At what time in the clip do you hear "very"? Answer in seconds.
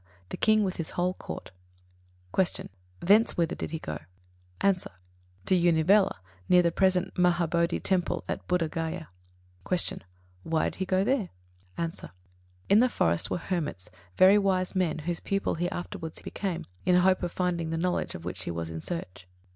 14.17-14.39